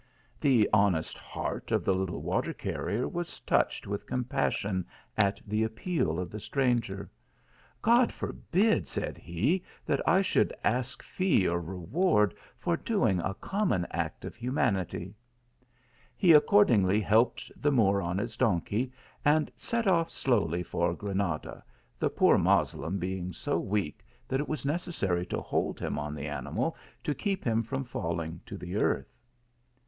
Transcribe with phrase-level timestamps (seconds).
[0.39, 4.83] The honest heart of the little water carrier was /; touched with compassion
[5.15, 7.07] at the appeal of the stranger."
[7.83, 13.85] Gocl forbid," said he," that I should ask fee or reward for doing a common
[13.91, 15.13] act of hu manity."
[16.17, 18.91] He accordingly helped the Moor on his donkey,
[19.23, 21.63] and set off slowly for Granada,
[21.99, 26.25] the poor Moslem being so weak that it was necessary to hold him on the
[26.27, 29.15] animal to keep him from falling to the earth.